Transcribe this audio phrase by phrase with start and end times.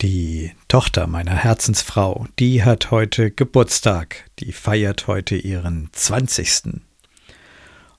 [0.00, 6.80] Die Tochter meiner Herzensfrau, die hat heute Geburtstag, die feiert heute ihren 20.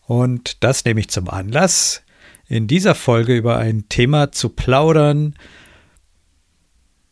[0.05, 2.01] Und das nehme ich zum Anlass,
[2.47, 5.35] in dieser Folge über ein Thema zu plaudern,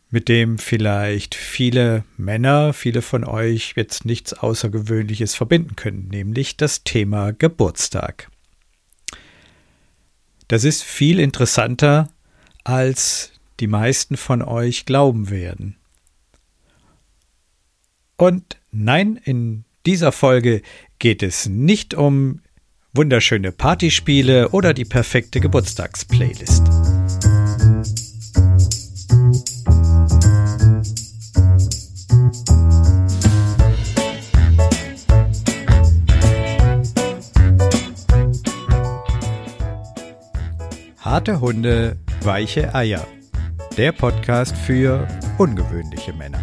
[0.08, 6.82] mit dem vielleicht viele Männer, viele von euch jetzt nichts Außergewöhnliches verbinden können, nämlich das
[6.82, 8.30] Thema Geburtstag.
[10.48, 12.08] Das ist viel interessanter,
[12.64, 15.76] als die meisten von euch glauben werden.
[18.16, 20.62] Und nein, in dieser Folge
[20.98, 22.40] geht es nicht um
[22.92, 26.62] wunderschöne Partyspiele oder die perfekte Geburtstagsplaylist.
[40.98, 43.06] Harte Hunde, weiche Eier.
[43.78, 45.06] Der Podcast für
[45.38, 46.40] ungewöhnliche Männer.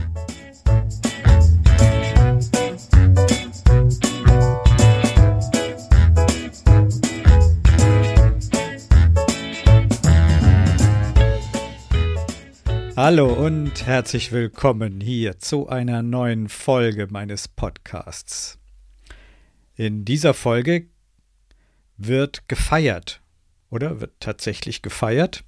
[12.95, 18.57] Hallo und herzlich willkommen hier zu einer neuen Folge meines Podcasts.
[19.75, 20.87] In dieser Folge
[21.97, 23.21] wird gefeiert
[23.69, 25.43] oder wird tatsächlich gefeiert.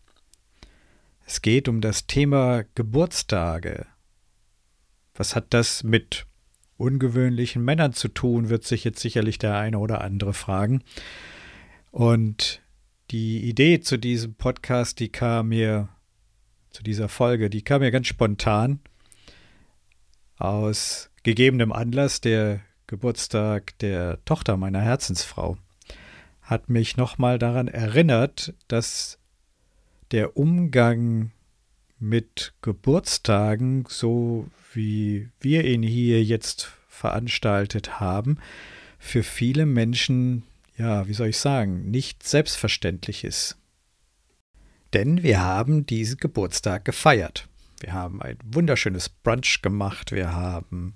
[1.29, 3.85] Es geht um das Thema Geburtstage.
[5.13, 6.25] Was hat das mit
[6.77, 10.83] ungewöhnlichen Männern zu tun, wird sich jetzt sicherlich der eine oder andere fragen.
[11.91, 12.61] Und
[13.11, 15.89] die Idee zu diesem Podcast, die kam mir,
[16.69, 18.79] zu dieser Folge, die kam mir ganz spontan
[20.37, 25.57] aus gegebenem Anlass der Geburtstag der Tochter meiner Herzensfrau
[26.41, 29.16] hat mich nochmal daran erinnert, dass
[30.11, 31.31] der Umgang
[31.99, 38.37] mit Geburtstagen, so wie wir ihn hier jetzt veranstaltet haben,
[38.99, 40.43] für viele Menschen,
[40.77, 43.57] ja, wie soll ich sagen, nicht selbstverständlich ist.
[44.93, 47.47] Denn wir haben diesen Geburtstag gefeiert.
[47.79, 50.95] Wir haben ein wunderschönes Brunch gemacht, wir haben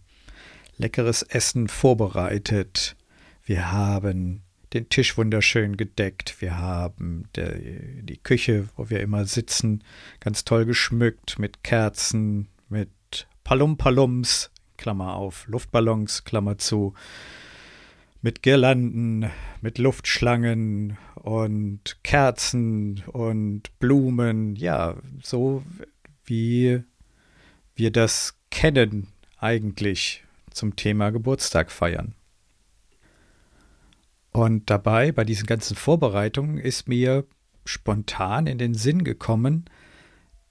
[0.78, 2.96] leckeres Essen vorbereitet,
[3.44, 4.44] wir haben
[4.74, 6.40] den Tisch wunderschön gedeckt.
[6.40, 9.84] Wir haben der, die Küche, wo wir immer sitzen,
[10.20, 16.94] ganz toll geschmückt mit Kerzen, mit Palumpalums, Klammer auf, Luftballons, Klammer zu,
[18.22, 19.30] mit Girlanden,
[19.62, 25.64] mit Luftschlangen und Kerzen und Blumen, ja, so
[26.26, 26.82] wie
[27.76, 29.08] wir das kennen
[29.38, 32.14] eigentlich zum Thema Geburtstag feiern.
[34.32, 37.26] Und dabei, bei diesen ganzen Vorbereitungen, ist mir
[37.66, 39.66] spontan in den Sinn gekommen,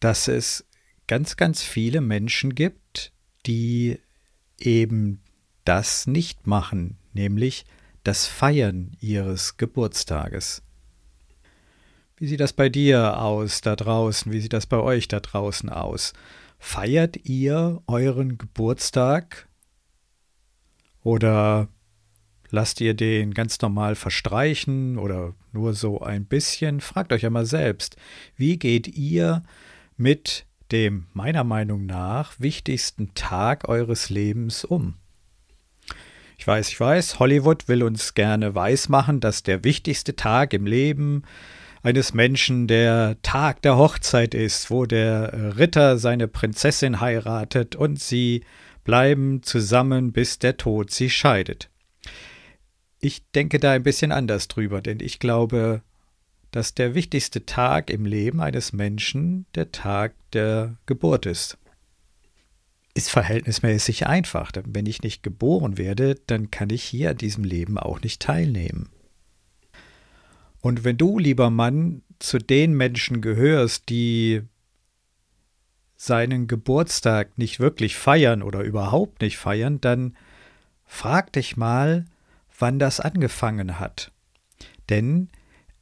[0.00, 0.66] dass es
[1.06, 3.12] ganz, ganz viele Menschen gibt,
[3.46, 3.98] die
[4.58, 5.22] eben
[5.64, 7.64] das nicht machen, nämlich
[8.04, 10.62] das Feiern ihres Geburtstages.
[12.16, 14.30] Wie sieht das bei dir aus da draußen?
[14.30, 16.12] Wie sieht das bei euch da draußen aus?
[16.58, 19.48] Feiert ihr euren Geburtstag?
[21.02, 21.68] Oder
[22.50, 26.80] Lasst ihr den ganz normal verstreichen oder nur so ein bisschen?
[26.80, 27.96] Fragt euch einmal selbst,
[28.36, 29.42] wie geht ihr
[29.96, 34.94] mit dem meiner Meinung nach wichtigsten Tag eures Lebens um?
[36.38, 41.22] Ich weiß, ich weiß, Hollywood will uns gerne weismachen, dass der wichtigste Tag im Leben
[41.82, 48.44] eines Menschen der Tag der Hochzeit ist, wo der Ritter seine Prinzessin heiratet und sie
[48.84, 51.70] bleiben zusammen, bis der Tod sie scheidet.
[53.00, 55.82] Ich denke da ein bisschen anders drüber, denn ich glaube,
[56.50, 61.56] dass der wichtigste Tag im Leben eines Menschen der Tag der Geburt ist.
[62.92, 67.44] Ist verhältnismäßig einfach, denn wenn ich nicht geboren werde, dann kann ich hier an diesem
[67.44, 68.90] Leben auch nicht teilnehmen.
[70.60, 74.42] Und wenn du, lieber Mann, zu den Menschen gehörst, die
[75.96, 80.16] seinen Geburtstag nicht wirklich feiern oder überhaupt nicht feiern, dann
[80.84, 82.06] frag dich mal,
[82.60, 84.12] wann das angefangen hat.
[84.88, 85.28] Denn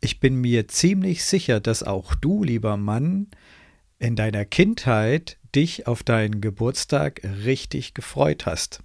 [0.01, 3.29] ich bin mir ziemlich sicher, dass auch du, lieber Mann,
[3.99, 8.81] in deiner Kindheit dich auf deinen Geburtstag richtig gefreut hast.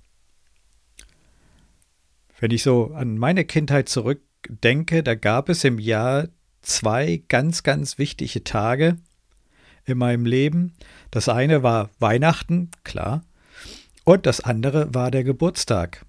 [2.39, 6.27] Wenn ich so an meine Kindheit zurückdenke, da gab es im Jahr
[6.61, 8.97] zwei ganz, ganz wichtige Tage
[9.85, 10.73] in meinem Leben.
[11.11, 13.23] Das eine war Weihnachten, klar,
[14.03, 16.05] und das andere war der Geburtstag.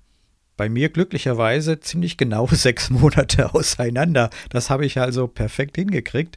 [0.57, 4.31] Bei mir glücklicherweise ziemlich genau sechs Monate auseinander.
[4.51, 6.37] Das habe ich also perfekt hingekriegt,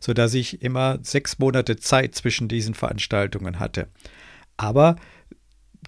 [0.00, 3.88] sodass ich immer sechs Monate Zeit zwischen diesen Veranstaltungen hatte.
[4.56, 4.96] Aber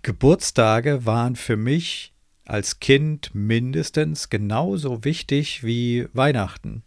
[0.02, 2.12] Geburtstage waren für mich
[2.44, 6.82] als Kind mindestens genauso wichtig wie Weihnachten.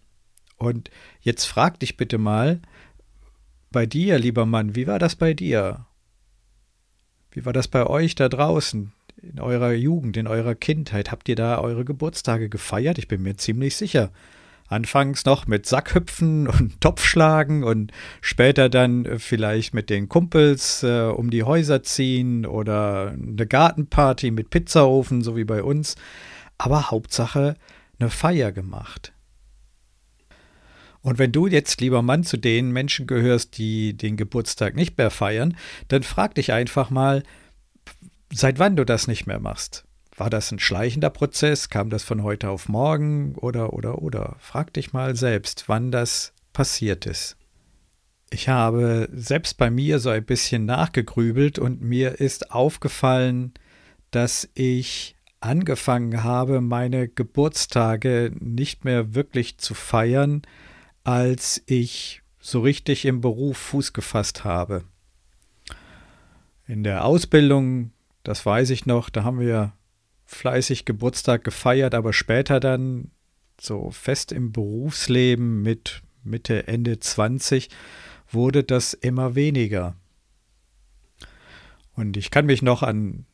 [0.58, 0.90] Und
[1.22, 2.62] jetzt frag dich bitte mal,
[3.72, 5.86] bei dir, lieber Mann, wie war das bei dir?
[7.32, 8.94] Wie war das bei euch da draußen?
[9.24, 12.98] In eurer Jugend, in eurer Kindheit, habt ihr da eure Geburtstage gefeiert?
[12.98, 14.12] Ich bin mir ziemlich sicher.
[14.68, 17.92] Anfangs noch mit Sackhüpfen und Topfschlagen und
[18.22, 24.32] später dann äh, vielleicht mit den Kumpels äh, um die Häuser ziehen oder eine Gartenparty
[24.32, 25.96] mit Pizzaofen, so wie bei uns.
[26.58, 27.56] Aber Hauptsache
[28.00, 29.14] eine Feier gemacht.
[31.02, 35.12] Und wenn du jetzt, lieber Mann, zu den Menschen gehörst, die den Geburtstag nicht mehr
[35.12, 35.58] feiern,
[35.90, 37.24] dann frag dich einfach mal,
[38.34, 39.86] seit wann du das nicht mehr machst.
[40.16, 41.70] War das ein schleichender Prozess?
[41.70, 43.36] Kam das von heute auf morgen?
[43.36, 44.36] Oder, oder, oder?
[44.40, 47.36] Frag dich mal selbst, wann das passiert ist.
[48.30, 53.54] Ich habe selbst bei mir so ein bisschen nachgegrübelt und mir ist aufgefallen,
[54.12, 60.44] dass ich angefangen habe, meine Geburtstage nicht mehr wirklich zu feiern,
[61.04, 64.84] als ich so richtig im Beruf Fuß gefasst habe.
[66.66, 67.93] In der Ausbildung
[68.24, 69.74] das weiß ich noch, da haben wir
[70.26, 73.12] fleißig Geburtstag gefeiert, aber später dann
[73.60, 77.70] so fest im Berufsleben mit Mitte, Ende 20
[78.30, 79.96] wurde das immer weniger.
[81.96, 83.26] Und ich kann mich noch an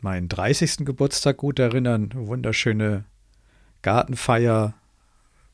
[0.00, 0.78] meinen 30.
[0.86, 2.10] Geburtstag gut erinnern.
[2.14, 3.04] Wunderschöne
[3.82, 4.74] Gartenfeier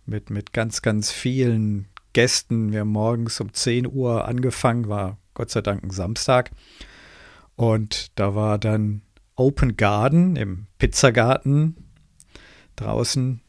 [0.04, 2.72] mit, mit ganz, ganz vielen Gästen.
[2.72, 6.50] Wir haben morgens um 10 Uhr angefangen, war Gott sei Dank ein Samstag.
[7.56, 9.02] Und da war dann
[9.34, 11.76] Open Garden im Pizzagarten
[12.76, 13.40] draußen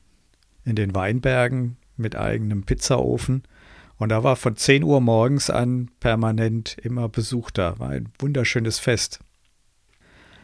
[0.63, 3.43] in den Weinbergen mit eigenem Pizzaofen.
[3.97, 7.79] Und da war von 10 Uhr morgens an permanent immer Besuch da.
[7.79, 9.19] War ein wunderschönes Fest.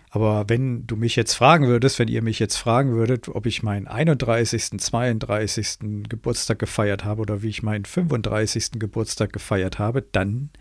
[0.09, 3.63] Aber wenn du mich jetzt fragen würdest, wenn ihr mich jetzt fragen würdet, ob ich
[3.63, 6.07] meinen 31., 32.
[6.07, 8.73] Geburtstag gefeiert habe oder wie ich meinen 35.
[8.73, 10.51] Geburtstag gefeiert habe, dann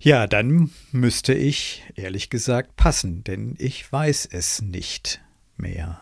[0.00, 5.20] ja, dann müsste ich ehrlich gesagt passen, denn ich weiß es nicht
[5.56, 6.00] mehr.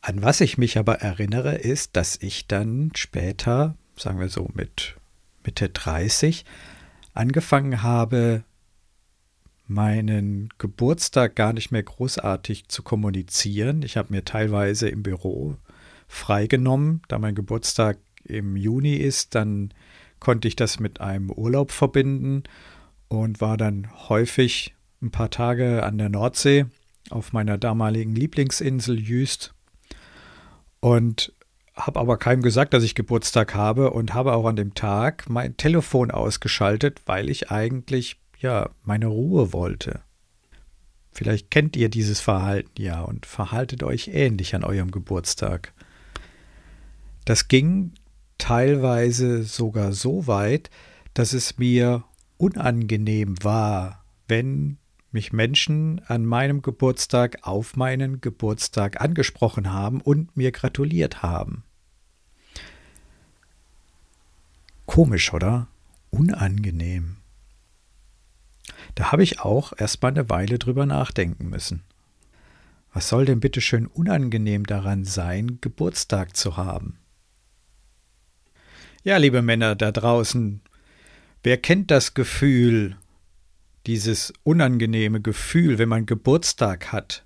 [0.00, 4.96] An was ich mich aber erinnere, ist, dass ich dann später, sagen wir so mit
[5.44, 6.44] Mitte 30,
[7.14, 8.44] angefangen habe,
[9.66, 13.82] meinen Geburtstag gar nicht mehr großartig zu kommunizieren.
[13.82, 15.56] Ich habe mir teilweise im Büro
[16.06, 19.72] freigenommen, da mein Geburtstag im Juni ist, dann
[20.24, 22.44] konnte ich das mit einem Urlaub verbinden
[23.08, 26.64] und war dann häufig ein paar Tage an der Nordsee
[27.10, 29.52] auf meiner damaligen Lieblingsinsel Jüst
[30.80, 31.34] und
[31.74, 35.58] habe aber keinem gesagt, dass ich Geburtstag habe und habe auch an dem Tag mein
[35.58, 40.00] Telefon ausgeschaltet, weil ich eigentlich ja meine Ruhe wollte.
[41.12, 45.74] Vielleicht kennt ihr dieses Verhalten ja und verhaltet euch ähnlich an eurem Geburtstag.
[47.26, 47.92] Das ging
[48.44, 50.68] teilweise sogar so weit,
[51.14, 52.04] dass es mir
[52.36, 54.76] unangenehm war, wenn
[55.12, 61.64] mich Menschen an meinem Geburtstag auf meinen Geburtstag angesprochen haben und mir gratuliert haben.
[64.84, 65.66] Komisch, oder?
[66.10, 67.16] Unangenehm.
[68.94, 71.82] Da habe ich auch erst mal eine Weile drüber nachdenken müssen.
[72.92, 76.98] Was soll denn bitte schön unangenehm daran sein, Geburtstag zu haben?
[79.06, 80.62] Ja, liebe Männer da draußen,
[81.42, 82.96] wer kennt das Gefühl,
[83.86, 87.22] dieses unangenehme Gefühl, wenn man Geburtstag hat?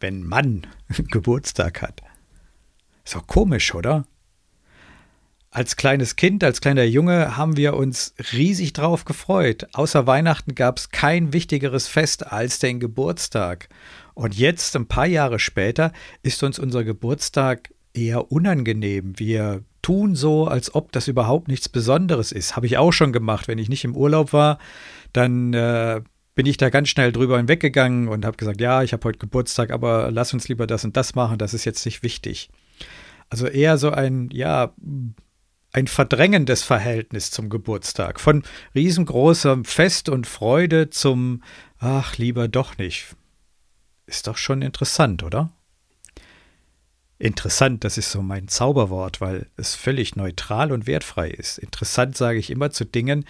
[0.00, 0.66] Wenn man
[1.10, 2.02] Geburtstag hat.
[3.06, 4.04] Ist doch komisch, oder?
[5.50, 9.66] Als kleines Kind, als kleiner Junge haben wir uns riesig drauf gefreut.
[9.72, 13.70] Außer Weihnachten gab es kein wichtigeres Fest als den Geburtstag.
[14.12, 19.18] Und jetzt, ein paar Jahre später, ist uns unser Geburtstag eher unangenehm.
[19.18, 22.54] Wir tun so, als ob das überhaupt nichts Besonderes ist.
[22.54, 23.48] Habe ich auch schon gemacht.
[23.48, 24.60] Wenn ich nicht im Urlaub war,
[25.12, 26.00] dann äh,
[26.36, 29.72] bin ich da ganz schnell drüber hinweggegangen und habe gesagt, ja, ich habe heute Geburtstag,
[29.72, 32.50] aber lass uns lieber das und das machen, das ist jetzt nicht wichtig.
[33.30, 34.72] Also eher so ein, ja,
[35.72, 38.20] ein verdrängendes Verhältnis zum Geburtstag.
[38.20, 38.44] Von
[38.76, 41.42] riesengroßem Fest und Freude zum,
[41.80, 43.16] ach, lieber doch nicht.
[44.06, 45.50] Ist doch schon interessant, oder?
[47.22, 51.58] Interessant, das ist so mein Zauberwort, weil es völlig neutral und wertfrei ist.
[51.58, 53.26] Interessant sage ich immer zu Dingen,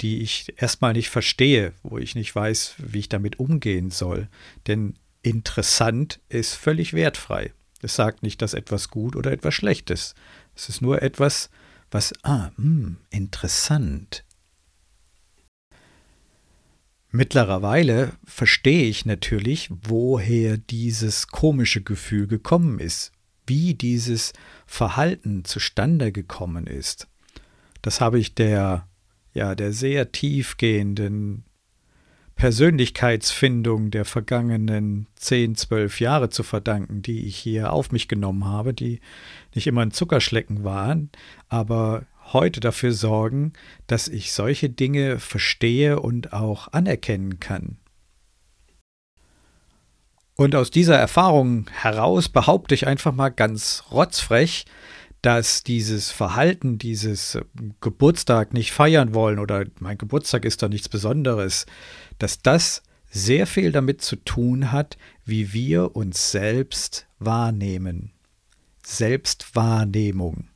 [0.00, 4.28] die ich erstmal nicht verstehe, wo ich nicht weiß, wie ich damit umgehen soll.
[4.66, 7.52] Denn interessant ist völlig wertfrei.
[7.82, 10.14] Es sagt nicht, dass etwas gut oder etwas schlecht ist.
[10.56, 11.50] Es ist nur etwas,
[11.90, 14.24] was, ah, mh, hm, interessant.
[17.10, 23.13] Mittlerweile verstehe ich natürlich, woher dieses komische Gefühl gekommen ist,
[23.46, 24.32] wie dieses
[24.66, 27.08] Verhalten zustande gekommen ist.
[27.82, 28.88] Das habe ich der,
[29.34, 31.44] ja, der sehr tiefgehenden
[32.36, 38.74] Persönlichkeitsfindung der vergangenen zehn, zwölf Jahre zu verdanken, die ich hier auf mich genommen habe,
[38.74, 39.00] die
[39.54, 41.10] nicht immer ein Zuckerschlecken waren,
[41.48, 43.52] aber heute dafür sorgen,
[43.86, 47.78] dass ich solche Dinge verstehe und auch anerkennen kann.
[50.36, 54.64] Und aus dieser Erfahrung heraus behaupte ich einfach mal ganz rotzfrech,
[55.22, 57.44] dass dieses Verhalten, dieses äh,
[57.80, 61.64] Geburtstag nicht feiern wollen oder mein Geburtstag ist doch nichts Besonderes,
[62.18, 68.12] dass das sehr viel damit zu tun hat, wie wir uns selbst wahrnehmen.
[68.84, 70.48] Selbstwahrnehmung.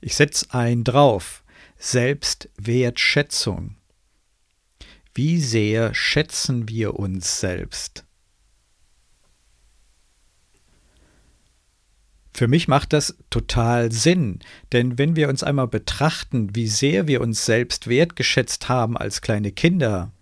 [0.00, 1.44] Ich setze ein drauf.
[1.78, 3.76] Selbstwertschätzung.
[5.14, 8.04] Wie sehr schätzen wir uns selbst?
[12.32, 14.38] Für mich macht das total Sinn,
[14.72, 19.52] denn wenn wir uns einmal betrachten, wie sehr wir uns selbst wertgeschätzt haben als kleine
[19.52, 20.12] Kinder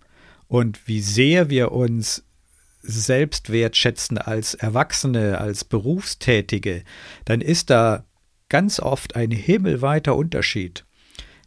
[0.48, 2.24] und wie sehr wir uns
[2.82, 6.82] selbst wertschätzen als Erwachsene, als Berufstätige,
[7.26, 8.04] dann ist da
[8.48, 10.86] ganz oft ein himmelweiter Unterschied.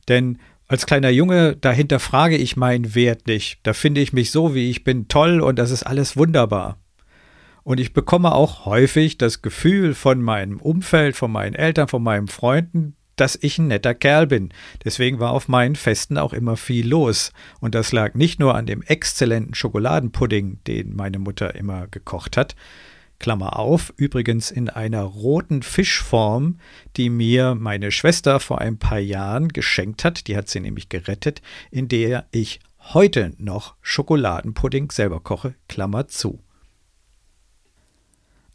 [0.07, 3.59] Denn als kleiner Junge, dahinter frage ich meinen Wert nicht.
[3.63, 6.80] Da finde ich mich so, wie ich bin, toll und das ist alles wunderbar.
[7.63, 12.27] Und ich bekomme auch häufig das Gefühl von meinem Umfeld, von meinen Eltern, von meinen
[12.27, 14.49] Freunden, dass ich ein netter Kerl bin.
[14.83, 17.31] Deswegen war auf meinen Festen auch immer viel los.
[17.59, 22.55] Und das lag nicht nur an dem exzellenten Schokoladenpudding, den meine Mutter immer gekocht hat,
[23.19, 26.57] Klammer auf, übrigens in einer roten Fischform,
[26.97, 31.43] die mir meine Schwester vor ein paar Jahren geschenkt hat, die hat sie nämlich gerettet,
[31.69, 36.39] in der ich heute noch Schokoladenpudding selber koche, Klammer zu.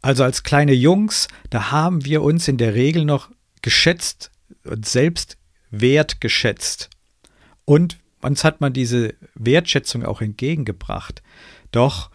[0.07, 3.29] Also als kleine Jungs, da haben wir uns in der Regel noch
[3.61, 4.31] geschätzt
[4.63, 5.37] und selbst
[5.69, 6.89] wertgeschätzt.
[7.65, 11.21] Und uns hat man diese Wertschätzung auch entgegengebracht.
[11.73, 12.09] Doch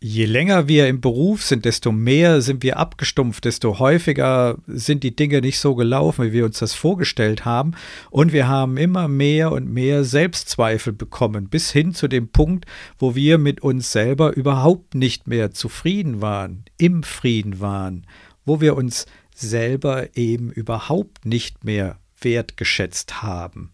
[0.00, 5.14] je länger wir im Beruf sind, desto mehr sind wir abgestumpft, desto häufiger sind die
[5.14, 7.72] Dinge nicht so gelaufen, wie wir uns das vorgestellt haben.
[8.10, 12.64] Und wir haben immer mehr und mehr Selbstzweifel bekommen, bis hin zu dem Punkt,
[12.98, 18.06] wo wir mit uns selber überhaupt nicht mehr zufrieden waren, im Frieden waren,
[18.46, 19.04] wo wir uns
[19.34, 23.72] selber eben überhaupt nicht mehr wertgeschätzt haben.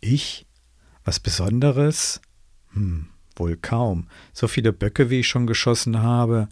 [0.00, 0.46] Ich?
[1.02, 2.20] Was Besonderes?
[2.72, 3.08] Hm.
[3.36, 4.08] Wohl kaum.
[4.32, 6.48] So viele Böcke, wie ich schon geschossen habe.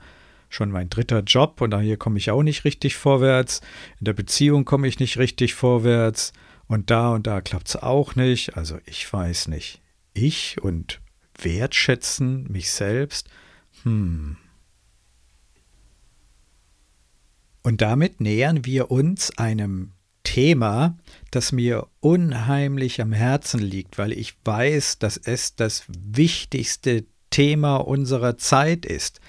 [0.49, 3.61] Schon mein dritter Job und hier komme ich auch nicht richtig vorwärts.
[4.01, 6.33] In der Beziehung komme ich nicht richtig vorwärts.
[6.67, 8.57] Und da und da klappt es auch nicht.
[8.57, 9.81] Also ich weiß nicht.
[10.15, 11.01] Ich und
[11.39, 13.29] wertschätzen mich selbst?
[13.83, 14.37] Hm.
[17.62, 19.93] Und damit nähern wir uns einem
[20.25, 20.97] Thema,
[21.31, 28.37] das mir unheimlich am Herzen liegt, weil ich weiß, dass es das wichtigste Thema unserer
[28.38, 29.21] Zeit ist.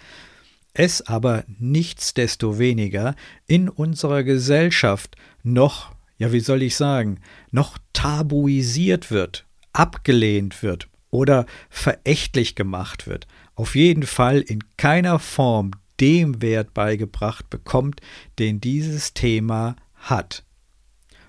[0.74, 3.16] Es aber nichtsdestoweniger
[3.48, 7.20] in unserer Gesellschaft noch, ja wie soll ich sagen,
[7.52, 13.28] noch tabuisiert wird, abgelehnt wird oder verächtlich gemacht wird.
[13.56, 18.02] Auf jeden Fall in keiner Form dem Wert beigebracht bekommt,
[18.40, 20.44] den dieses Thema hat.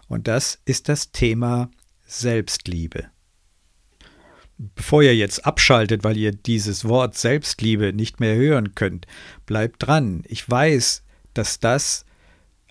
[0.09, 1.71] Und das ist das Thema
[2.07, 3.07] Selbstliebe.
[4.57, 9.07] Bevor ihr jetzt abschaltet, weil ihr dieses Wort Selbstliebe nicht mehr hören könnt,
[9.47, 10.23] bleibt dran.
[10.27, 12.05] Ich weiß, dass das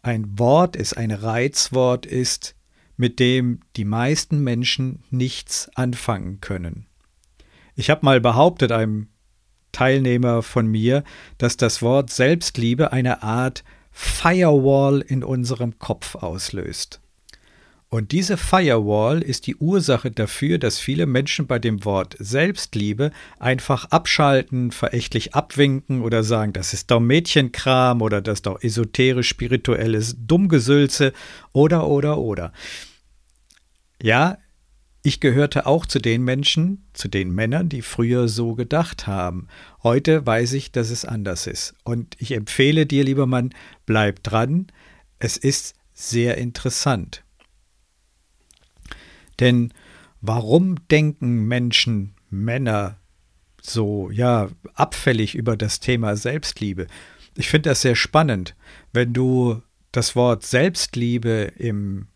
[0.02, 2.56] ein Wort ist, ein Reizwort ist,
[2.96, 6.86] mit dem die meisten Menschen nichts anfangen können.
[7.76, 9.08] Ich habe mal behauptet einem
[9.72, 11.04] Teilnehmer von mir,
[11.38, 17.03] dass das Wort Selbstliebe eine Art Firewall in unserem Kopf auslöst.
[17.94, 23.86] Und diese Firewall ist die Ursache dafür, dass viele Menschen bei dem Wort Selbstliebe einfach
[23.92, 31.14] abschalten, verächtlich abwinken oder sagen, das ist doch Mädchenkram oder das ist doch esoterisch-spirituelles Dummgesülze
[31.52, 32.52] oder, oder, oder.
[34.02, 34.40] Ja,
[35.04, 39.50] ich gehörte auch zu den Menschen, zu den Männern, die früher so gedacht haben.
[39.84, 41.76] Heute weiß ich, dass es anders ist.
[41.84, 43.52] Und ich empfehle dir, lieber Mann,
[43.86, 44.66] bleib dran.
[45.20, 47.23] Es ist sehr interessant.
[49.40, 49.74] Denn
[50.22, 52.98] warum denken Menschen, Männer
[53.66, 56.88] so, ja, abfällig über das Thema Selbstliebe.
[57.36, 58.56] Ich finde das sehr spannend.
[58.92, 59.62] Wenn du
[59.92, 62.08] das Wort Selbstliebe im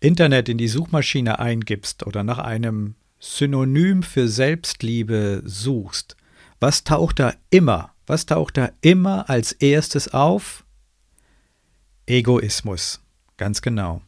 [0.00, 6.16] Internet in die Suchmaschine eingibst oder nach einem Synonym für Selbstliebe suchst,
[6.60, 7.92] was taucht da immer?
[8.06, 10.64] Was taucht da immer als erstes auf?
[12.06, 13.00] Egoismus.
[13.36, 14.02] Ganz genau.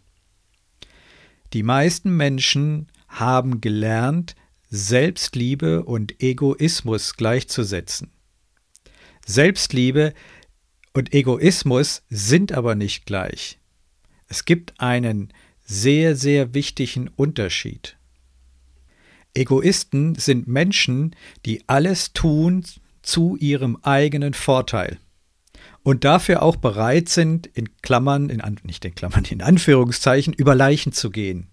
[1.55, 4.35] Die meisten Menschen haben gelernt,
[4.71, 8.11] Selbstliebe und Egoismus gleichzusetzen.
[9.25, 10.15] Selbstliebe
[10.95, 13.61] und Egoismus sind aber nicht gleich.
[14.27, 15.33] Es gibt einen
[15.65, 17.97] sehr, sehr wichtigen Unterschied.
[19.33, 21.15] Egoisten sind Menschen,
[21.47, 22.65] die alles tun
[23.03, 24.99] zu ihrem eigenen Vorteil
[25.85, 30.93] und dafür auch bereit sind, in Klammern, in, nicht in Klammern, in Anführungszeichen, über Leichen
[30.93, 31.53] zu gehen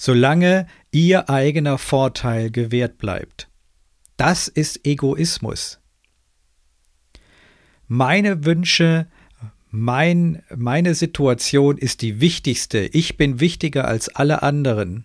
[0.00, 3.50] solange ihr eigener Vorteil gewährt bleibt.
[4.16, 5.78] Das ist Egoismus.
[7.86, 9.08] Meine Wünsche,
[9.68, 12.78] mein, meine Situation ist die wichtigste.
[12.78, 15.04] Ich bin wichtiger als alle anderen.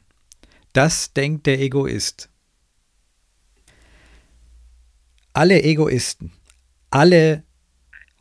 [0.72, 2.30] Das denkt der Egoist.
[5.34, 6.32] Alle Egoisten,
[6.90, 7.44] alle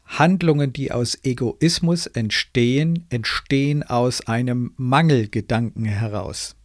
[0.04, 6.56] Handlungen, die aus Egoismus entstehen, entstehen aus einem Mangelgedanken heraus.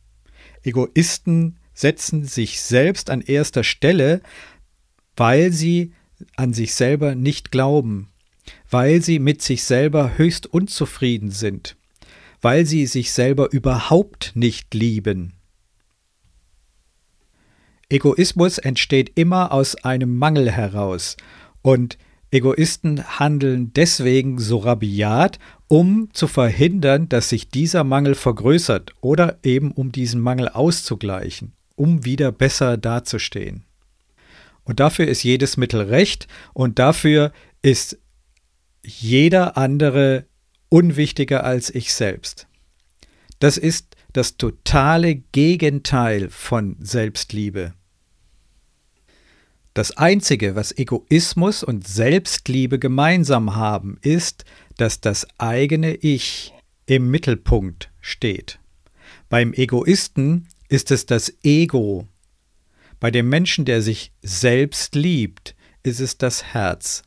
[0.64, 4.22] Egoisten setzen sich selbst an erster Stelle,
[5.16, 5.94] weil sie
[6.36, 8.10] an sich selber nicht glauben,
[8.70, 11.78] weil sie mit sich selber höchst unzufrieden sind,
[12.42, 15.34] weil sie sich selber überhaupt nicht lieben.
[17.90, 21.18] Egoismus entsteht immer aus einem Mangel heraus,
[21.62, 21.98] und
[22.32, 29.72] Egoisten handeln deswegen so rabiat, um zu verhindern, dass sich dieser Mangel vergrößert oder eben
[29.72, 33.66] um diesen Mangel auszugleichen, um wieder besser dazustehen.
[34.64, 37.32] Und dafür ist jedes Mittel recht und dafür
[37.64, 37.98] ist
[38.84, 40.26] jeder andere
[40.70, 42.48] unwichtiger als ich selbst.
[43.40, 47.74] Das ist das totale Gegenteil von Selbstliebe.
[49.80, 54.44] Das Einzige, was Egoismus und Selbstliebe gemeinsam haben, ist,
[54.76, 56.54] dass das eigene Ich
[56.86, 58.60] im Mittelpunkt steht.
[59.30, 62.10] Beim Egoisten ist es das Ego.
[63.00, 67.04] Bei dem Menschen, der sich selbst liebt, ist es das Herz.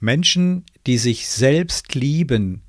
[0.00, 2.62] Menschen, die sich selbst lieben,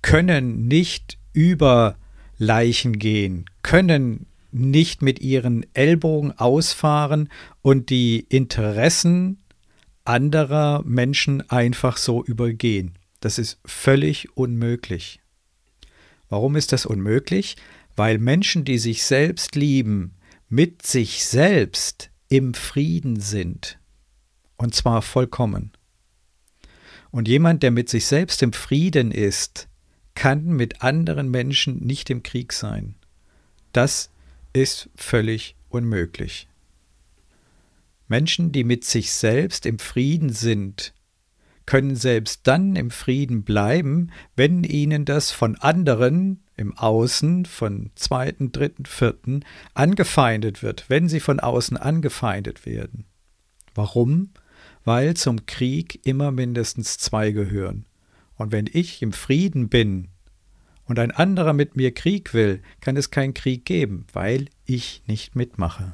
[0.00, 1.98] können nicht über
[2.38, 4.24] Leichen gehen, können
[4.58, 7.28] nicht mit ihren Ellbogen ausfahren
[7.62, 9.38] und die Interessen
[10.04, 12.98] anderer Menschen einfach so übergehen.
[13.20, 15.20] Das ist völlig unmöglich.
[16.28, 17.56] Warum ist das unmöglich?
[17.96, 20.14] Weil Menschen, die sich selbst lieben,
[20.48, 23.78] mit sich selbst im Frieden sind.
[24.56, 25.72] Und zwar vollkommen.
[27.10, 29.68] Und jemand, der mit sich selbst im Frieden ist,
[30.14, 32.96] kann mit anderen Menschen nicht im Krieg sein.
[33.72, 34.10] Das
[34.56, 36.48] ist völlig unmöglich.
[38.08, 40.94] Menschen, die mit sich selbst im Frieden sind,
[41.66, 48.50] können selbst dann im Frieden bleiben, wenn ihnen das von anderen im Außen, von zweiten,
[48.50, 53.04] dritten, vierten, angefeindet wird, wenn sie von außen angefeindet werden.
[53.74, 54.30] Warum?
[54.84, 57.84] Weil zum Krieg immer mindestens zwei gehören.
[58.36, 60.08] Und wenn ich im Frieden bin,
[60.86, 65.36] und ein anderer mit mir Krieg will, kann es keinen Krieg geben, weil ich nicht
[65.36, 65.92] mitmache.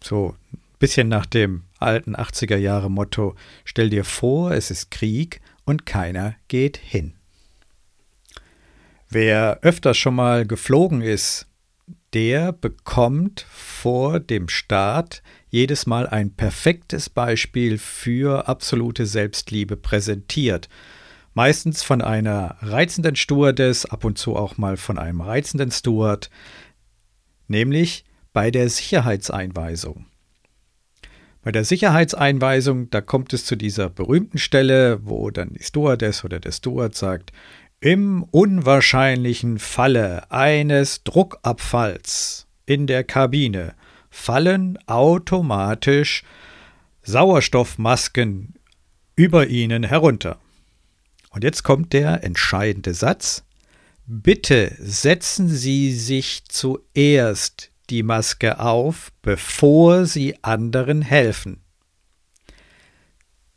[0.00, 0.36] So,
[0.78, 6.34] bisschen nach dem alten 80er Jahre Motto, stell dir vor, es ist Krieg und keiner
[6.48, 7.14] geht hin.
[9.08, 11.46] Wer öfter schon mal geflogen ist,
[12.14, 20.68] der bekommt vor dem Start jedes Mal ein perfektes Beispiel für absolute Selbstliebe präsentiert
[21.34, 26.30] meistens von einer reizenden Stewardess, ab und zu auch mal von einem reizenden Steward,
[27.48, 30.06] nämlich bei der Sicherheitseinweisung.
[31.42, 36.38] Bei der Sicherheitseinweisung, da kommt es zu dieser berühmten Stelle, wo dann die Stewardess oder
[36.38, 37.32] der Steward sagt,
[37.80, 43.74] im unwahrscheinlichen Falle eines Druckabfalls in der Kabine
[44.08, 46.22] fallen automatisch
[47.02, 48.54] Sauerstoffmasken
[49.16, 50.38] über ihnen herunter.
[51.32, 53.44] Und jetzt kommt der entscheidende Satz.
[54.06, 61.62] Bitte setzen Sie sich zuerst die Maske auf, bevor Sie anderen helfen.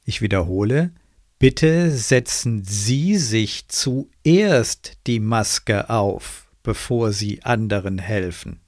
[0.05, 0.93] Ich wiederhole,
[1.37, 8.61] bitte setzen Sie sich zuerst die Maske auf, bevor Sie anderen helfen.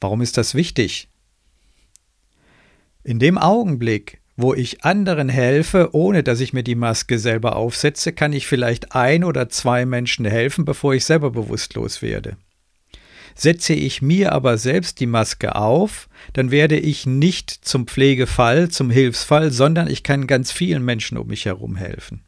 [0.00, 1.08] Warum ist das wichtig?
[3.04, 8.12] In dem Augenblick, wo ich anderen helfe, ohne dass ich mir die Maske selber aufsetze,
[8.12, 12.36] kann ich vielleicht ein oder zwei Menschen helfen, bevor ich selber bewusstlos werde.
[13.34, 18.90] Setze ich mir aber selbst die Maske auf, dann werde ich nicht zum Pflegefall, zum
[18.90, 22.22] Hilfsfall, sondern ich kann ganz vielen Menschen um mich herum helfen.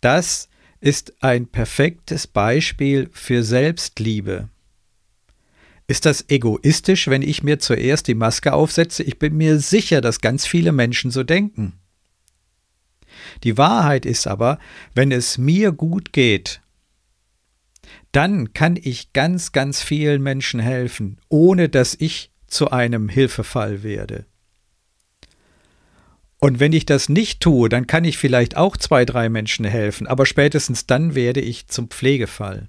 [0.00, 0.48] Das
[0.80, 4.50] ist ein perfektes Beispiel für Selbstliebe.
[5.88, 9.02] Ist das egoistisch, wenn ich mir zuerst die Maske aufsetze?
[9.02, 11.74] Ich bin mir sicher, dass ganz viele Menschen so denken.
[13.44, 14.58] Die Wahrheit ist aber,
[14.94, 16.60] wenn es mir gut geht,
[18.12, 24.26] dann kann ich ganz, ganz vielen Menschen helfen, ohne dass ich zu einem Hilfefall werde.
[26.38, 30.06] Und wenn ich das nicht tue, dann kann ich vielleicht auch zwei, drei Menschen helfen,
[30.06, 32.68] aber spätestens dann werde ich zum Pflegefall.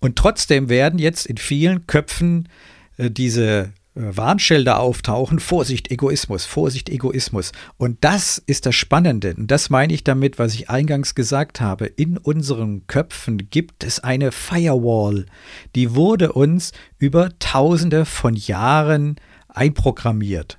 [0.00, 2.48] Und trotzdem werden jetzt in vielen Köpfen
[2.96, 7.52] äh, diese äh, Warnschilder auftauchen, Vorsicht, Egoismus, Vorsicht, Egoismus.
[7.76, 9.34] Und das ist das Spannende.
[9.34, 11.86] Und das meine ich damit, was ich eingangs gesagt habe.
[11.86, 15.26] In unseren Köpfen gibt es eine Firewall.
[15.74, 19.16] Die wurde uns über tausende von Jahren
[19.48, 20.58] einprogrammiert.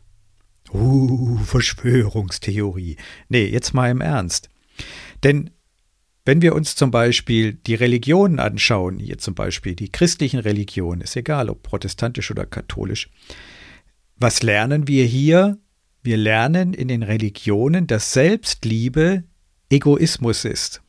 [0.73, 2.97] Uh, Verschwörungstheorie.
[3.27, 4.49] Nee, jetzt mal im Ernst.
[5.23, 5.49] Denn
[6.25, 11.15] wenn wir uns zum Beispiel die Religionen anschauen, hier zum Beispiel die christlichen Religionen, ist
[11.15, 13.09] egal ob protestantisch oder katholisch,
[14.17, 15.57] was lernen wir hier?
[16.03, 19.23] Wir lernen in den Religionen, dass Selbstliebe
[19.69, 20.81] Egoismus ist.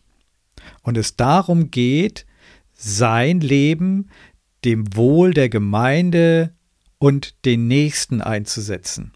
[0.82, 2.26] Und es darum geht,
[2.74, 4.10] sein Leben
[4.64, 6.54] dem Wohl der Gemeinde
[6.98, 9.12] und den Nächsten einzusetzen.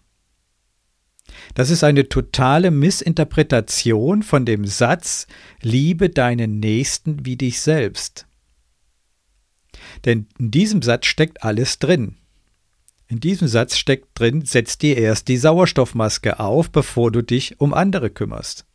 [1.57, 5.25] Das ist eine totale Missinterpretation von dem Satz
[5.59, 8.27] Liebe deinen Nächsten wie dich selbst.
[10.05, 12.17] Denn in diesem Satz steckt alles drin.
[13.07, 17.73] In diesem Satz steckt drin, setz dir erst die Sauerstoffmaske auf, bevor du dich um
[17.73, 18.67] andere kümmerst.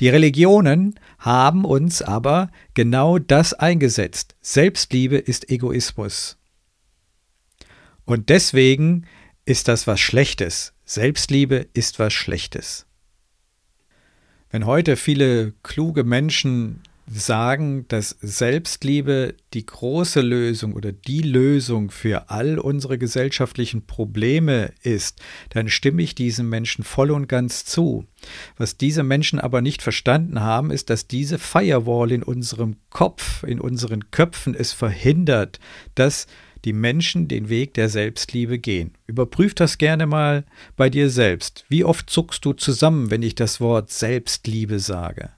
[0.00, 4.34] Die Religionen haben uns aber genau das eingesetzt.
[4.40, 6.38] Selbstliebe ist Egoismus.
[8.06, 9.04] Und deswegen
[9.44, 10.72] ist das was Schlechtes.
[10.84, 12.86] Selbstliebe ist was Schlechtes.
[14.50, 22.30] Wenn heute viele kluge Menschen sagen, dass Selbstliebe die große Lösung oder die Lösung für
[22.30, 28.06] all unsere gesellschaftlichen Probleme ist, dann stimme ich diesen Menschen voll und ganz zu.
[28.56, 33.60] Was diese Menschen aber nicht verstanden haben, ist, dass diese Firewall in unserem Kopf, in
[33.60, 35.60] unseren Köpfen es verhindert,
[35.94, 36.26] dass
[36.64, 38.92] die Menschen den Weg der Selbstliebe gehen.
[39.06, 40.44] Überprüf das gerne mal
[40.76, 41.64] bei dir selbst.
[41.68, 45.30] Wie oft zuckst du zusammen, wenn ich das Wort Selbstliebe sage?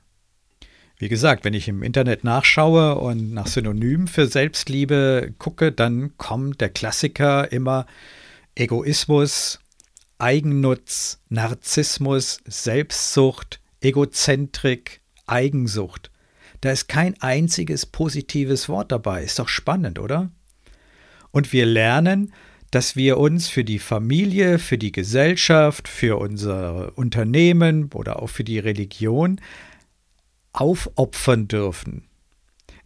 [0.98, 6.62] Wie gesagt, wenn ich im Internet nachschaue und nach Synonymen für Selbstliebe gucke, dann kommt
[6.62, 7.86] der Klassiker immer
[8.54, 9.60] Egoismus,
[10.18, 16.10] Eigennutz, Narzissmus, Selbstsucht, Egozentrik, Eigensucht.
[16.62, 19.22] Da ist kein einziges positives Wort dabei.
[19.22, 20.30] Ist doch spannend, oder?
[21.36, 22.32] Und wir lernen,
[22.70, 28.42] dass wir uns für die Familie, für die Gesellschaft, für unser Unternehmen oder auch für
[28.42, 29.38] die Religion
[30.54, 32.04] aufopfern dürfen.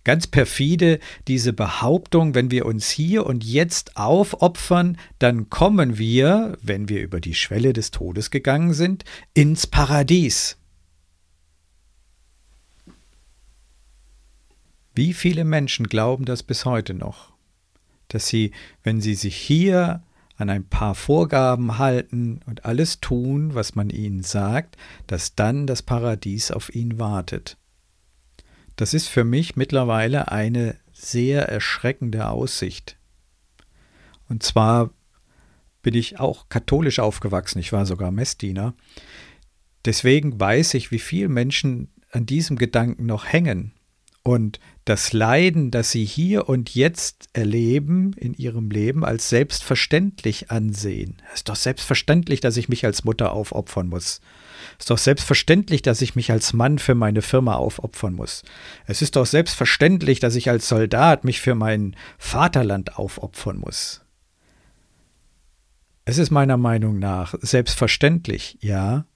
[0.02, 6.88] Ganz perfide diese Behauptung, wenn wir uns hier und jetzt aufopfern, dann kommen wir, wenn
[6.88, 10.56] wir über die Schwelle des Todes gegangen sind, ins Paradies.
[14.96, 17.30] Wie viele Menschen glauben das bis heute noch?
[18.10, 20.02] Dass sie, wenn sie sich hier
[20.36, 25.82] an ein paar Vorgaben halten und alles tun, was man ihnen sagt, dass dann das
[25.82, 27.56] Paradies auf ihn wartet.
[28.76, 32.96] Das ist für mich mittlerweile eine sehr erschreckende Aussicht.
[34.28, 34.90] Und zwar
[35.82, 38.74] bin ich auch katholisch aufgewachsen, ich war sogar Messdiener.
[39.84, 43.72] Deswegen weiß ich, wie viele Menschen an diesem Gedanken noch hängen
[44.22, 51.22] und das Leiden, das sie hier und jetzt erleben in ihrem Leben, als selbstverständlich ansehen.
[51.28, 54.20] Es ist doch selbstverständlich, dass ich mich als Mutter aufopfern muss.
[54.78, 58.42] Es ist doch selbstverständlich, dass ich mich als Mann für meine Firma aufopfern muss.
[58.84, 64.00] Es ist doch selbstverständlich, dass ich als Soldat mich für mein Vaterland aufopfern muss.
[66.04, 69.06] Es ist meiner Meinung nach selbstverständlich, ja.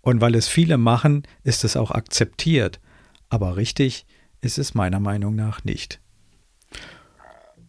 [0.00, 2.80] Und weil es viele machen, ist es auch akzeptiert.
[3.28, 4.06] Aber richtig
[4.40, 6.00] ist es meiner Meinung nach nicht.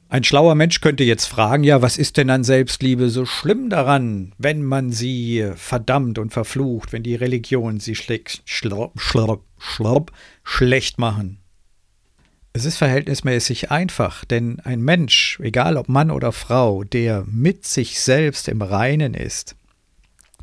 [0.09, 4.33] Ein schlauer Mensch könnte jetzt fragen, ja, was ist denn an Selbstliebe so schlimm daran,
[4.37, 10.11] wenn man sie verdammt und verflucht, wenn die Religion sie schlurp, schlurp, schlurp,
[10.43, 11.39] schlecht machen?
[12.51, 18.01] Es ist verhältnismäßig einfach, denn ein Mensch, egal ob Mann oder Frau, der mit sich
[18.01, 19.55] selbst im Reinen ist,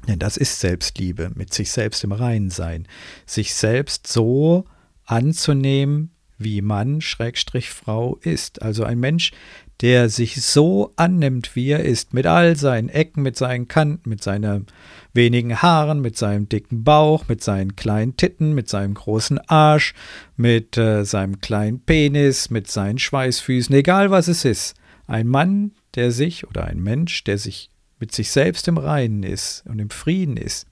[0.07, 2.89] denn das ist Selbstliebe, mit sich selbst im Reinen sein,
[3.27, 4.65] sich selbst so
[5.05, 8.63] anzunehmen, wie Mann Schrägstrich Frau ist.
[8.63, 9.33] Also ein Mensch,
[9.81, 14.23] der sich so annimmt, wie er ist, mit all seinen Ecken, mit seinen Kanten, mit
[14.23, 14.67] seinen
[15.13, 19.95] wenigen Haaren, mit seinem dicken Bauch, mit seinen kleinen Titten, mit seinem großen Arsch,
[20.37, 24.75] mit äh, seinem kleinen Penis, mit seinen Schweißfüßen, egal was es ist.
[25.07, 27.71] Ein Mann, der sich oder ein Mensch, der sich
[28.01, 30.67] mit sich selbst im Reinen ist und im Frieden ist,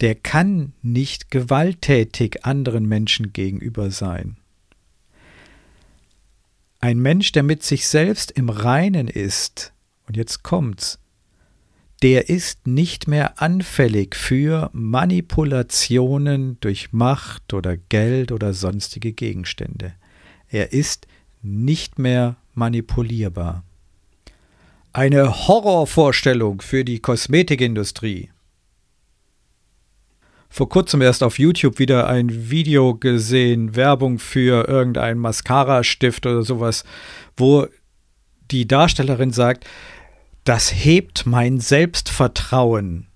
[0.00, 4.36] der kann nicht gewalttätig anderen Menschen gegenüber sein.
[6.86, 9.72] Ein Mensch, der mit sich selbst im Reinen ist,
[10.06, 11.00] und jetzt kommt's,
[12.00, 19.94] der ist nicht mehr anfällig für Manipulationen durch Macht oder Geld oder sonstige Gegenstände.
[20.48, 21.08] Er ist
[21.42, 23.64] nicht mehr manipulierbar.
[24.92, 28.30] Eine Horrorvorstellung für die Kosmetikindustrie
[30.56, 36.84] vor kurzem erst auf YouTube wieder ein Video gesehen, Werbung für irgendeinen Mascara-Stift oder sowas,
[37.36, 37.66] wo
[38.50, 39.66] die Darstellerin sagt,
[40.44, 43.08] das hebt mein Selbstvertrauen.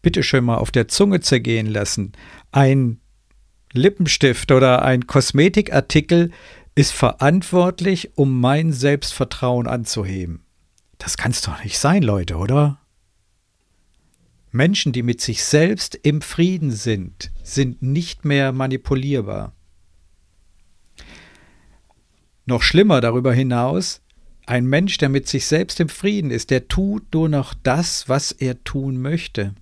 [0.00, 2.12] Bitte schön mal auf der Zunge zergehen lassen.
[2.50, 2.98] Ein
[3.74, 6.30] Lippenstift oder ein Kosmetikartikel
[6.74, 10.46] ist verantwortlich, um mein Selbstvertrauen anzuheben.
[10.96, 12.81] Das kann's doch nicht sein, Leute, oder?
[14.52, 19.54] Menschen, die mit sich selbst im Frieden sind, sind nicht mehr manipulierbar.
[22.44, 24.02] Noch schlimmer darüber hinaus,
[24.44, 28.32] ein Mensch, der mit sich selbst im Frieden ist, der tut nur noch das, was
[28.32, 29.54] er tun möchte.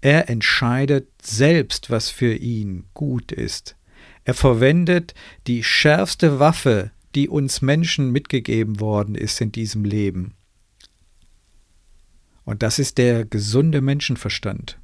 [0.00, 3.76] Er entscheidet selbst, was für ihn gut ist.
[4.24, 5.14] Er verwendet
[5.46, 10.34] die schärfste Waffe, die uns Menschen mitgegeben worden ist in diesem Leben.
[12.48, 14.78] Und das ist der gesunde Menschenverstand.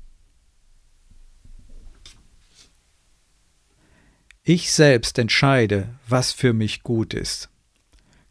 [4.43, 7.49] Ich selbst entscheide, was für mich gut ist.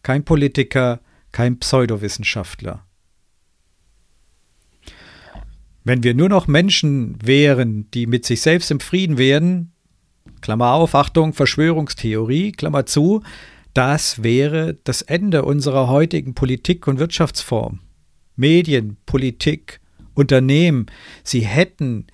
[0.04, 1.00] Kein Politiker,
[1.32, 2.86] kein Pseudowissenschaftler.
[5.84, 9.72] Wenn wir nur noch Menschen wären, die mit sich selbst im Frieden wären,
[10.42, 13.24] Klammer auf, Achtung, Verschwörungstheorie, Klammer zu,
[13.74, 17.80] das wäre das Ende unserer heutigen Politik- und Wirtschaftsform.
[18.36, 19.80] Medien, Politik,
[20.14, 20.88] Unternehmen,
[21.24, 22.08] sie hätten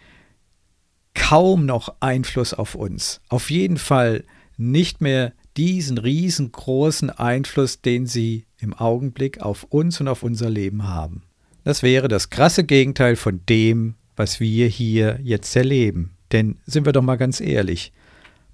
[1.14, 3.22] kaum noch Einfluss auf uns.
[3.30, 4.24] Auf jeden Fall
[4.58, 10.88] nicht mehr diesen riesengroßen Einfluss, den sie im Augenblick auf uns und auf unser Leben
[10.88, 11.24] haben.
[11.64, 16.12] Das wäre das krasse Gegenteil von dem, was wir hier jetzt erleben.
[16.32, 17.92] Denn sind wir doch mal ganz ehrlich,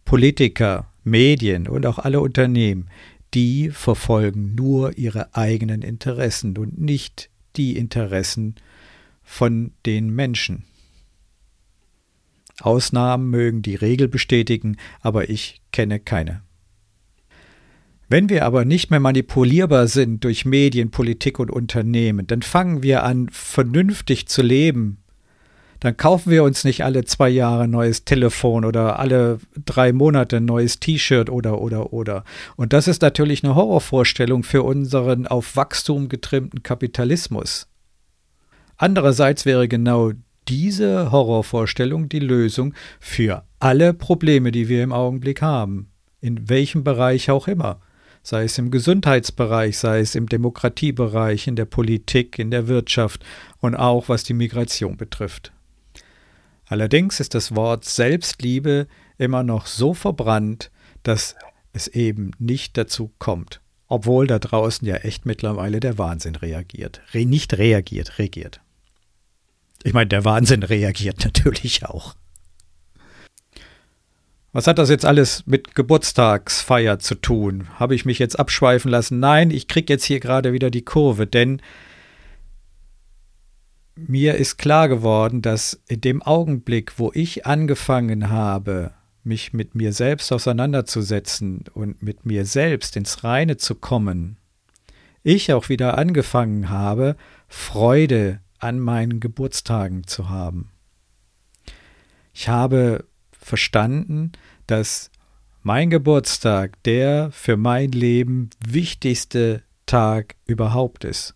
[0.06, 2.90] Politiker, Medien und auch alle Unternehmen,
[3.34, 8.56] die verfolgen nur ihre eigenen Interessen und nicht die Interessen
[9.24, 10.66] von den Menschen.
[12.62, 16.42] Ausnahmen mögen die Regel bestätigen, aber ich kenne keine.
[18.08, 23.04] Wenn wir aber nicht mehr manipulierbar sind durch Medien, Politik und Unternehmen, dann fangen wir
[23.04, 25.00] an, vernünftig zu leben.
[25.86, 30.38] Dann kaufen wir uns nicht alle zwei Jahre ein neues Telefon oder alle drei Monate
[30.38, 32.24] ein neues T-Shirt oder oder oder.
[32.56, 37.68] Und das ist natürlich eine Horrorvorstellung für unseren auf Wachstum getrimmten Kapitalismus.
[38.78, 40.14] Andererseits wäre genau
[40.48, 47.30] diese Horrorvorstellung die Lösung für alle Probleme, die wir im Augenblick haben, in welchem Bereich
[47.30, 47.80] auch immer,
[48.24, 53.24] sei es im Gesundheitsbereich, sei es im Demokratiebereich, in der Politik, in der Wirtschaft
[53.60, 55.52] und auch was die Migration betrifft.
[56.68, 60.72] Allerdings ist das Wort Selbstliebe immer noch so verbrannt,
[61.04, 61.36] dass
[61.74, 67.02] es eben nicht dazu kommt, obwohl da draußen ja echt mittlerweile der Wahnsinn reagiert.
[67.14, 68.62] Re nicht reagiert, regiert.
[69.84, 72.16] Ich meine, der Wahnsinn reagiert natürlich auch.
[74.52, 77.68] Was hat das jetzt alles mit Geburtstagsfeier zu tun?
[77.76, 79.20] Habe ich mich jetzt abschweifen lassen?
[79.20, 81.62] Nein, ich kriege jetzt hier gerade wieder die Kurve, denn
[83.96, 89.94] mir ist klar geworden, dass in dem Augenblick, wo ich angefangen habe, mich mit mir
[89.94, 94.38] selbst auseinanderzusetzen und mit mir selbst ins Reine zu kommen,
[95.24, 97.16] ich auch wieder angefangen habe,
[97.48, 100.72] Freude an meinen Geburtstagen zu haben.
[102.34, 104.34] Ich habe verstanden,
[104.68, 105.10] dass
[105.64, 111.35] mein Geburtstag der für mein Leben wichtigste Tag überhaupt ist.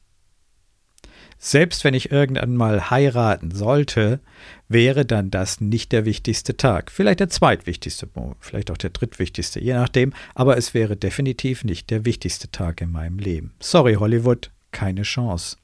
[1.41, 4.19] Selbst wenn ich irgendwann mal heiraten sollte,
[4.67, 6.91] wäre dann das nicht der wichtigste Tag.
[6.91, 8.09] Vielleicht der zweitwichtigste,
[8.41, 12.91] vielleicht auch der drittwichtigste, je nachdem, aber es wäre definitiv nicht der wichtigste Tag in
[12.91, 13.53] meinem Leben.
[13.61, 15.55] Sorry, Hollywood, keine Chance.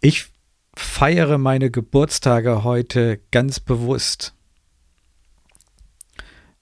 [0.00, 0.26] Ich
[0.74, 4.34] feiere meine Geburtstage heute ganz bewusst.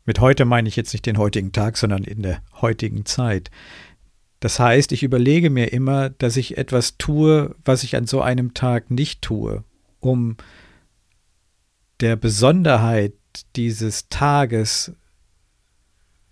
[0.05, 3.51] Mit heute meine ich jetzt nicht den heutigen Tag, sondern in der heutigen Zeit.
[4.40, 8.55] Das heißt, ich überlege mir immer, dass ich etwas tue, was ich an so einem
[8.55, 9.64] Tag nicht tue,
[10.01, 10.37] um
[12.01, 13.14] der Besonderheit
[13.57, 14.92] dieses Tages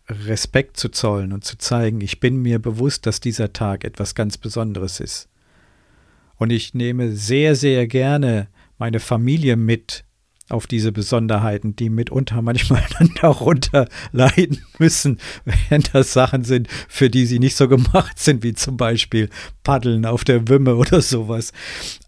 [0.08, 4.38] Respekt zu zollen und zu zeigen, ich bin mir bewusst, dass dieser Tag etwas ganz
[4.38, 5.28] Besonderes ist.
[6.36, 10.04] Und ich nehme sehr, sehr gerne meine Familie mit
[10.48, 15.18] auf diese Besonderheiten, die mitunter manchmal dann darunter leiden müssen,
[15.68, 19.28] wenn das Sachen sind, für die sie nicht so gemacht sind, wie zum Beispiel
[19.64, 21.52] Paddeln auf der Wümme oder sowas.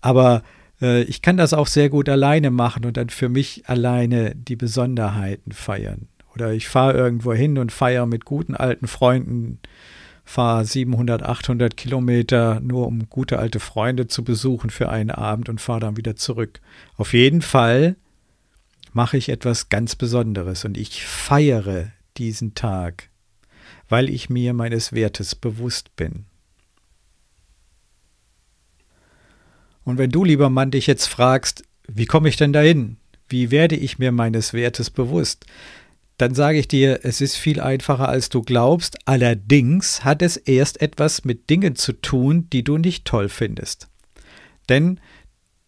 [0.01, 0.43] Aber
[0.81, 4.57] äh, ich kann das auch sehr gut alleine machen und dann für mich alleine die
[4.57, 6.09] Besonderheiten feiern.
[6.35, 9.59] Oder ich fahre irgendwo hin und feiere mit guten alten Freunden
[10.29, 15.59] fahre 700, 800 Kilometer nur um gute alte Freunde zu besuchen für einen Abend und
[15.59, 16.61] fahre dann wieder zurück.
[16.99, 17.97] Auf jeden Fall
[18.93, 23.11] mache ich etwas ganz Besonderes und ich feiere diesen Tag,
[23.89, 26.25] weil ich mir meines Wertes bewusst bin.
[29.85, 32.99] Und wenn du, lieber Mann, dich jetzt fragst, wie komme ich denn dahin?
[33.29, 35.47] Wie werde ich mir meines Wertes bewusst?
[36.19, 38.99] dann sage ich dir, es ist viel einfacher, als du glaubst.
[39.07, 43.89] Allerdings hat es erst etwas mit Dingen zu tun, die du nicht toll findest.
[44.69, 45.01] Denn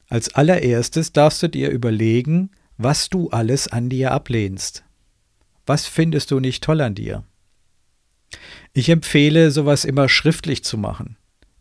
[0.08, 2.50] als allererstes darfst du dir überlegen,
[2.82, 4.84] was du alles an dir ablehnst.
[5.66, 7.24] Was findest du nicht toll an dir?
[8.72, 11.16] Ich empfehle, sowas immer schriftlich zu machen.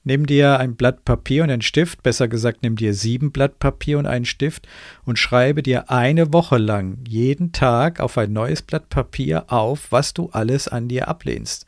[0.06, 4.00] Nimm dir ein Blatt Papier und einen Stift, besser gesagt, nimm dir sieben Blatt Papier
[4.00, 4.66] und einen Stift
[5.04, 10.14] und schreibe dir eine Woche lang jeden Tag auf ein neues Blatt Papier auf, was
[10.14, 11.66] du alles an dir ablehnst.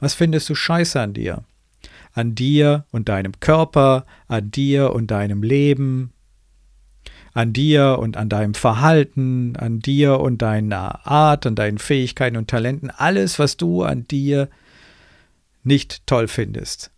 [0.00, 1.44] Was findest du scheiße an dir?
[2.14, 6.12] An dir und deinem Körper, an dir und deinem Leben,
[7.34, 12.48] an dir und an deinem Verhalten, an dir und deiner Art, an deinen Fähigkeiten und
[12.48, 14.48] Talenten, alles, was du an dir
[15.62, 16.92] nicht toll findest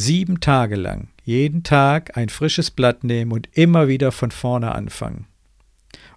[0.00, 5.26] sieben Tage lang, jeden Tag ein frisches Blatt nehmen und immer wieder von vorne anfangen.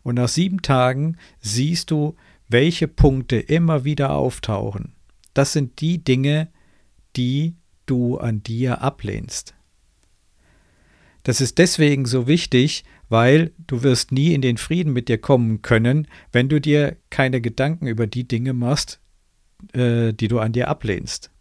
[0.04, 2.16] Und nach sieben Tagen siehst du,
[2.48, 4.94] welche Punkte immer wieder auftauchen.
[5.34, 6.50] Das sind die Dinge,
[7.16, 9.54] die du an dir ablehnst.
[11.24, 15.62] Das ist deswegen so wichtig, weil du wirst nie in den Frieden mit dir kommen
[15.62, 19.00] können, wenn du dir keine Gedanken über die Dinge machst,
[19.74, 21.32] äh, die du an dir ablehnst.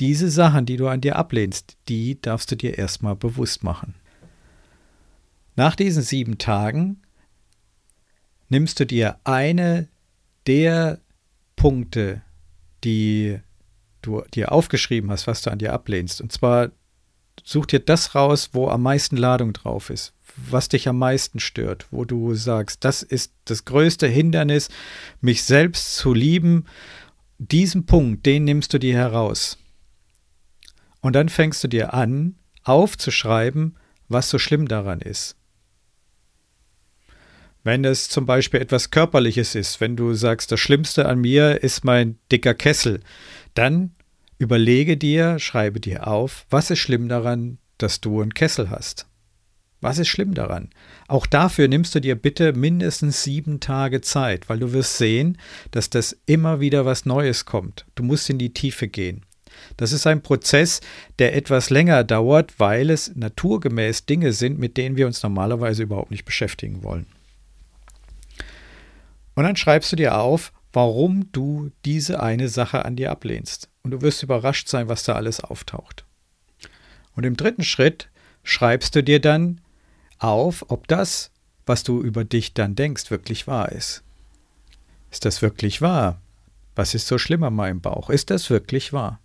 [0.00, 3.94] Diese Sachen, die du an dir ablehnst, die darfst du dir erstmal bewusst machen.
[5.56, 7.02] Nach diesen sieben Tagen
[8.48, 9.88] nimmst du dir eine
[10.46, 11.00] der
[11.56, 12.22] Punkte,
[12.82, 13.38] die
[14.02, 16.20] du dir aufgeschrieben hast, was du an dir ablehnst.
[16.20, 16.72] Und zwar
[17.42, 21.86] such dir das raus, wo am meisten Ladung drauf ist, was dich am meisten stört,
[21.90, 24.68] wo du sagst, das ist das größte Hindernis,
[25.20, 26.66] mich selbst zu lieben.
[27.38, 29.58] Diesen Punkt, den nimmst du dir heraus.
[31.00, 33.76] Und dann fängst du dir an, aufzuschreiben,
[34.08, 35.36] was so schlimm daran ist.
[37.62, 41.82] Wenn es zum Beispiel etwas Körperliches ist, wenn du sagst, das Schlimmste an mir ist
[41.82, 43.00] mein dicker Kessel,
[43.54, 43.93] dann
[44.38, 49.06] überlege dir, schreibe dir auf, was ist schlimm daran, dass du einen Kessel hast.
[49.80, 50.70] Was ist schlimm daran?
[51.08, 55.36] Auch dafür nimmst du dir bitte mindestens sieben Tage Zeit, weil du wirst sehen,
[55.72, 57.84] dass das immer wieder was Neues kommt.
[57.94, 59.26] Du musst in die Tiefe gehen.
[59.76, 60.80] Das ist ein Prozess,
[61.18, 66.10] der etwas länger dauert, weil es naturgemäß Dinge sind, mit denen wir uns normalerweise überhaupt
[66.10, 67.06] nicht beschäftigen wollen.
[69.34, 73.68] Und dann schreibst du dir auf, warum du diese eine Sache an dir ablehnst.
[73.84, 76.04] Und du wirst überrascht sein, was da alles auftaucht.
[77.14, 78.08] Und im dritten Schritt
[78.42, 79.60] schreibst du dir dann
[80.18, 81.30] auf, ob das,
[81.66, 84.02] was du über dich dann denkst, wirklich wahr ist.
[85.10, 86.20] Ist das wirklich wahr?
[86.74, 88.10] Was ist so schlimm an meinem Bauch?
[88.10, 89.20] Ist das wirklich wahr?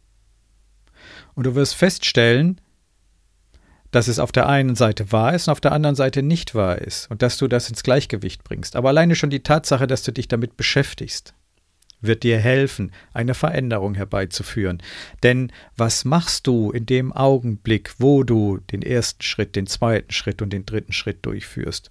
[1.36, 2.60] Und du wirst feststellen,
[3.92, 6.80] dass es auf der einen Seite wahr ist und auf der anderen Seite nicht wahr
[6.80, 8.76] ist und dass du das ins Gleichgewicht bringst.
[8.76, 11.34] Aber alleine schon die Tatsache, dass du dich damit beschäftigst,
[12.02, 14.82] wird dir helfen, eine Veränderung herbeizuführen.
[15.24, 20.42] Denn was machst du in dem Augenblick, wo du den ersten Schritt, den zweiten Schritt
[20.42, 21.90] und den dritten Schritt durchführst?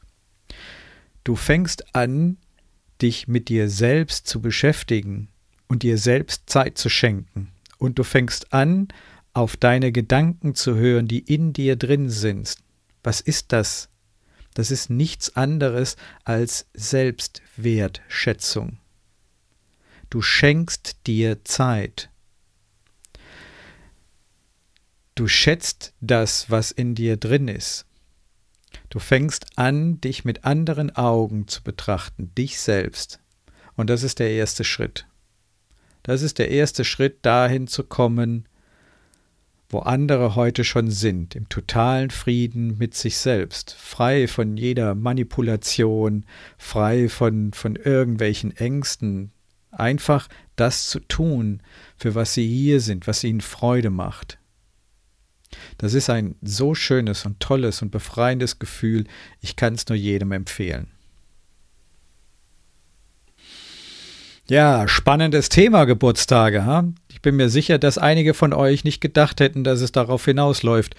[1.25, 2.39] Du fängst an,
[3.03, 5.29] dich mit dir selbst zu beschäftigen
[5.69, 7.51] und dir selbst Zeit zu schenken.
[7.79, 8.89] Und du fängst an,
[9.35, 12.57] auf deine Gedanken zu hören, die in dir drin sind.
[13.05, 13.89] Was ist das?
[14.55, 18.79] Das ist nichts anderes als Selbstwertschätzung.
[20.11, 22.11] Du schenkst dir Zeit.
[25.15, 27.85] Du schätzt das, was in dir drin ist.
[28.89, 33.21] Du fängst an, dich mit anderen Augen zu betrachten, dich selbst.
[33.77, 35.07] Und das ist der erste Schritt.
[36.03, 38.49] Das ist der erste Schritt, dahin zu kommen,
[39.69, 46.25] wo andere heute schon sind, im totalen Frieden mit sich selbst, frei von jeder Manipulation,
[46.57, 49.33] frei von, von irgendwelchen Ängsten,
[49.71, 51.63] einfach das zu tun,
[51.97, 54.39] für was sie hier sind, was ihnen Freude macht.
[55.79, 59.05] Das ist ein so schönes und tolles und befreiendes Gefühl,
[59.41, 60.89] ich kann es nur jedem empfehlen.
[64.49, 66.65] Ja, spannendes Thema Geburtstage.
[66.65, 66.85] Ha?
[67.09, 70.95] Ich bin mir sicher, dass einige von euch nicht gedacht hätten, dass es darauf hinausläuft.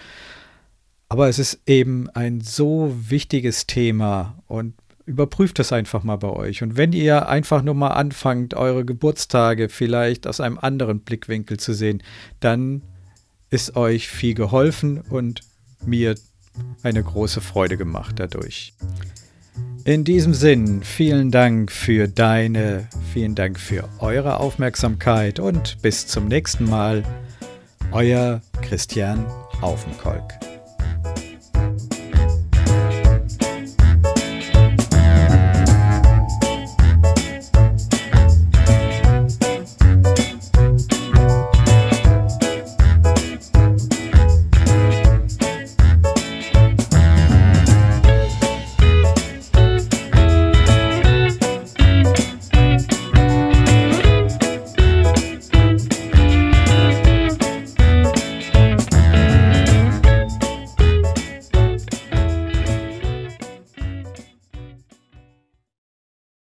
[1.07, 4.75] Aber es ist eben ein so wichtiges Thema und
[5.09, 6.61] überprüft es einfach mal bei euch.
[6.61, 11.73] Und wenn ihr einfach nur mal anfangt, eure Geburtstage vielleicht aus einem anderen Blickwinkel zu
[11.73, 12.03] sehen,
[12.39, 12.83] dann
[13.49, 15.41] ist euch viel geholfen und
[15.83, 16.15] mir
[16.83, 18.73] eine große Freude gemacht dadurch.
[19.83, 26.27] In diesem Sinn, vielen Dank für deine, vielen Dank für eure Aufmerksamkeit und bis zum
[26.27, 27.03] nächsten Mal.
[27.91, 29.25] Euer Christian
[29.61, 30.48] Aufenkolk.